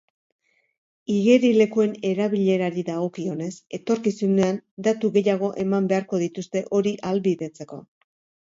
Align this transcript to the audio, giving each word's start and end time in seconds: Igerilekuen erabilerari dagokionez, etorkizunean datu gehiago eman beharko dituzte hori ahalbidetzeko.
Igerilekuen 1.15 1.91
erabilerari 2.11 2.83
dagokionez, 2.89 3.51
etorkizunean 3.79 4.57
datu 4.89 5.15
gehiago 5.19 5.53
eman 5.67 5.91
beharko 5.93 6.23
dituzte 6.27 6.65
hori 6.79 6.99
ahalbidetzeko. 7.11 7.81